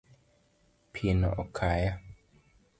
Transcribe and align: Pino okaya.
Pino 0.93 1.29
okaya. 1.43 1.93